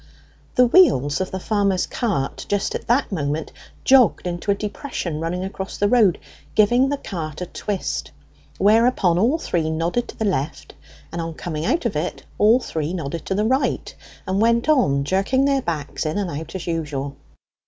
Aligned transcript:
The 0.55 0.65
wheels 0.65 1.21
of 1.21 1.29
the 1.29 1.39
farmer's 1.39 1.85
cart, 1.85 2.47
just 2.49 2.73
at 2.73 2.87
that 2.87 3.11
moment, 3.11 3.51
jogged 3.83 4.25
into 4.25 4.49
a 4.49 4.55
depression 4.55 5.19
running 5.19 5.43
across 5.43 5.77
the 5.77 5.87
road, 5.87 6.17
giving 6.55 6.89
the 6.89 6.97
cart 6.97 7.39
a 7.39 7.45
twist, 7.45 8.09
whereupon 8.57 9.19
all 9.19 9.37
three 9.37 9.69
nodded 9.69 10.07
to 10.07 10.17
the 10.17 10.25
left, 10.25 10.73
and 11.11 11.21
on 11.21 11.35
coming 11.35 11.67
out 11.67 11.85
of 11.85 11.95
it 11.95 12.23
all 12.39 12.59
three 12.59 12.93
nodded 12.93 13.27
to 13.27 13.35
the 13.35 13.45
right, 13.45 13.93
and 14.25 14.41
went 14.41 14.67
on 14.67 15.03
jerking 15.03 15.45
their 15.45 15.61
backs 15.61 16.03
in 16.03 16.17
and 16.17 16.31
out 16.31 16.55
as 16.55 16.65
usual. 16.65 17.15